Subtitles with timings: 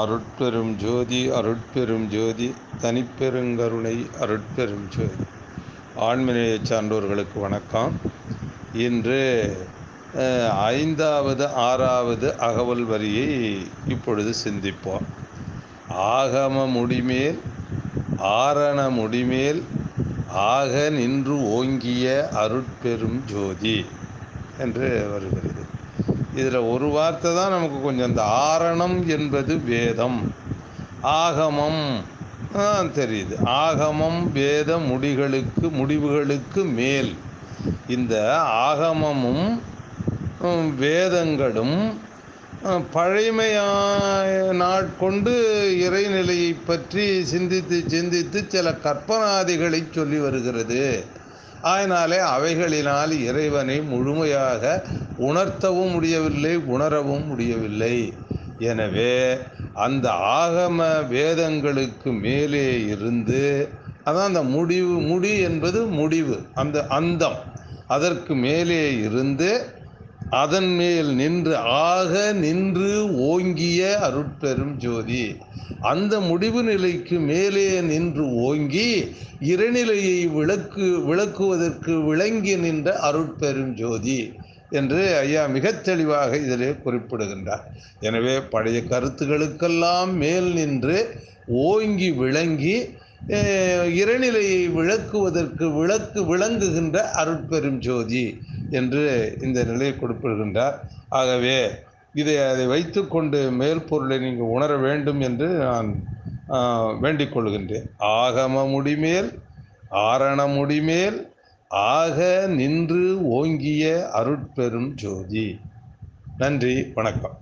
[0.00, 5.24] அருட்பெரும் ஜோதி அருட்பெரும் ஜோதி தனிப்பெருங்கருணை அருட்பெரும் ஜோதி.
[6.06, 7.92] ஆண்மநேய சான்றோர்களுக்கு வணக்கம்.
[8.86, 9.20] இன்று
[10.58, 13.30] ஐந்தாவது ஆறாவது அகவல் வரியை
[13.88, 15.06] இப்பொழுது சிந்திப்போம்.
[16.14, 17.38] ஆகம முடிமேல்
[18.38, 19.62] ஆரண முடிமேல்
[20.50, 23.78] ஆக நின்று ஓங்கிய அருட்பெரும் ஜோதி
[24.58, 25.64] என்று வருகிறது.
[26.40, 30.18] இதில் ஒரு வார்த்தை தான் நமக்கு கொஞ்சம் இந்த ஆரணம் என்பது வேதம்.
[31.20, 31.82] ஆகமம்
[32.98, 33.36] தெரியுது.
[33.64, 37.12] ஆகமம் வேத முடிகளுக்கு முடிவுகளுக்கு மேல்.
[37.96, 38.14] இந்த
[38.68, 39.46] ஆகமமும்
[40.82, 41.76] வேதங்களும்
[42.92, 44.30] பழைமையாக
[44.62, 45.34] நாட்கொண்டு
[45.86, 50.84] இறைநிலையை பற்றி சிந்தித்து சிந்தித்து சில கற்பனாதிகளை சொல்லி வருகிறது.
[51.60, 54.84] அதனாலே அவைகளினால் இறைவனை முழுமையாக
[55.18, 58.12] உணர்த்தவும் முடியவில்லை உணரவும் முடியவில்லை.
[58.58, 59.36] எனவே
[59.72, 60.78] அந்த ஆகம
[61.08, 63.68] வேதங்களுக்கு மேலே இருந்து
[64.04, 67.38] அதான் அந்த முடிவு முடி என்பது முடிவு அந்த அந்தம்
[67.86, 69.50] அதற்கு மேலே இருந்து
[70.30, 75.36] அதன் மேல் நின்று ஆக நின்று ஓங்கிய அருட்பெரும் ஜோதி.
[75.80, 78.88] அந்த முடிவு நிலைக்கு மேலே நின்று ஓங்கி
[79.40, 84.34] இறைநிலையை விளக்கு விளக்குவதற்கு விளங்கி நின்ற அருட்பெரும் ஜோதி
[84.70, 87.64] என்று ஐயா மிகத் தெளிவாக இதிலே குறிப்பிடுகின்றார்.
[88.00, 90.98] எனவே பழைய கருத்துகளுக்கெல்லாம் மேல் நின்று
[91.46, 92.76] ஓங்கி விளங்கி
[93.28, 98.38] அஹ், இறைநிலையை விளக்குவதற்கு விளக்கு விளங்குகின்ற அருட்பெரும் ஜோதி.
[98.70, 100.90] என்று இந்த நிலையை குறிப்பிடுகின்றார்.
[101.08, 101.70] ஆகவே
[102.14, 105.90] இதை அதை வைத்துக்கொண்டு மேல் பொருளை நீங்கள் உணர வேண்டும் என்று நான்
[107.00, 107.88] வேண்டிக் கொள்கின்றேன்.
[107.98, 109.38] ஆகம முடிமேல்
[109.90, 111.34] ஆரண முடிமேல்
[111.68, 115.60] ஆக நின்று ஓங்கிய அருட்பெரும் ஜோதி.
[116.36, 117.38] நன்றி வணக்கம்.